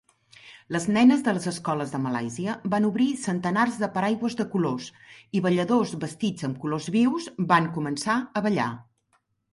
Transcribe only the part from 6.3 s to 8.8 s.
amb colors vius van començar a ballar.